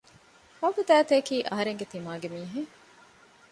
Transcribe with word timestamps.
ހައްވަ 0.59 0.81
ދައިތައަކީ 0.89 1.35
އަހަރެންގެ 1.49 1.85
ތިމާގެ 1.91 2.27
މީހެއް 2.33 2.71